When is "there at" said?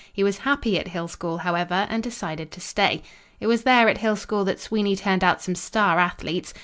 3.61-3.99